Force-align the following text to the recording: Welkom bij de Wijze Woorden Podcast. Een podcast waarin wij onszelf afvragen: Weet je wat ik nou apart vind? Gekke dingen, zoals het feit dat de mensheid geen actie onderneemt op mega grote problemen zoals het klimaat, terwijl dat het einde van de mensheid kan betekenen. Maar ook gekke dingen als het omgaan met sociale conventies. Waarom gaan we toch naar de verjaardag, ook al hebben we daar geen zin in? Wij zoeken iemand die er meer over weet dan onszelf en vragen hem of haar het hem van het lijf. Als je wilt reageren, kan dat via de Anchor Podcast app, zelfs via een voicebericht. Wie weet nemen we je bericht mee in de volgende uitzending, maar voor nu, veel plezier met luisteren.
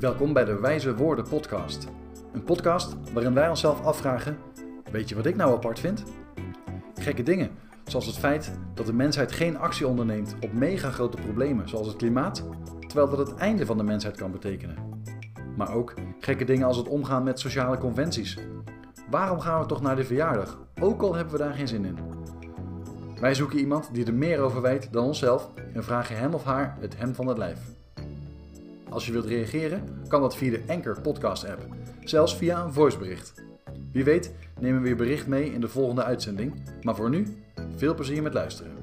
Welkom 0.00 0.32
bij 0.32 0.44
de 0.44 0.60
Wijze 0.60 0.94
Woorden 0.94 1.28
Podcast. 1.28 1.88
Een 2.32 2.44
podcast 2.44 2.96
waarin 3.12 3.34
wij 3.34 3.48
onszelf 3.48 3.84
afvragen: 3.84 4.36
Weet 4.90 5.08
je 5.08 5.14
wat 5.14 5.26
ik 5.26 5.36
nou 5.36 5.52
apart 5.54 5.80
vind? 5.80 6.04
Gekke 6.94 7.22
dingen, 7.22 7.50
zoals 7.84 8.06
het 8.06 8.18
feit 8.18 8.52
dat 8.74 8.86
de 8.86 8.92
mensheid 8.92 9.32
geen 9.32 9.58
actie 9.58 9.86
onderneemt 9.86 10.36
op 10.40 10.52
mega 10.52 10.90
grote 10.90 11.16
problemen 11.16 11.68
zoals 11.68 11.86
het 11.86 11.96
klimaat, 11.96 12.44
terwijl 12.80 13.08
dat 13.08 13.18
het 13.18 13.34
einde 13.34 13.66
van 13.66 13.76
de 13.76 13.82
mensheid 13.82 14.16
kan 14.16 14.30
betekenen. 14.30 14.76
Maar 15.56 15.74
ook 15.74 15.94
gekke 16.20 16.44
dingen 16.44 16.66
als 16.66 16.76
het 16.76 16.88
omgaan 16.88 17.22
met 17.22 17.40
sociale 17.40 17.78
conventies. 17.78 18.38
Waarom 19.10 19.40
gaan 19.40 19.60
we 19.60 19.66
toch 19.66 19.82
naar 19.82 19.96
de 19.96 20.04
verjaardag, 20.04 20.58
ook 20.80 21.02
al 21.02 21.14
hebben 21.14 21.32
we 21.32 21.38
daar 21.38 21.54
geen 21.54 21.68
zin 21.68 21.84
in? 21.84 21.98
Wij 23.20 23.34
zoeken 23.34 23.58
iemand 23.58 23.88
die 23.92 24.06
er 24.06 24.14
meer 24.14 24.40
over 24.40 24.62
weet 24.62 24.92
dan 24.92 25.04
onszelf 25.04 25.50
en 25.74 25.84
vragen 25.84 26.18
hem 26.18 26.34
of 26.34 26.44
haar 26.44 26.76
het 26.80 26.98
hem 26.98 27.14
van 27.14 27.26
het 27.26 27.38
lijf. 27.38 27.60
Als 28.90 29.06
je 29.06 29.12
wilt 29.12 29.24
reageren, 29.24 29.82
kan 30.08 30.20
dat 30.20 30.36
via 30.36 30.50
de 30.50 30.62
Anchor 30.66 31.00
Podcast 31.00 31.44
app, 31.44 31.66
zelfs 32.04 32.36
via 32.36 32.64
een 32.64 32.72
voicebericht. 32.72 33.34
Wie 33.92 34.04
weet 34.04 34.34
nemen 34.60 34.82
we 34.82 34.88
je 34.88 34.94
bericht 34.94 35.26
mee 35.26 35.52
in 35.52 35.60
de 35.60 35.68
volgende 35.68 36.04
uitzending, 36.04 36.62
maar 36.82 36.96
voor 36.96 37.10
nu, 37.10 37.26
veel 37.76 37.94
plezier 37.94 38.22
met 38.22 38.34
luisteren. 38.34 38.77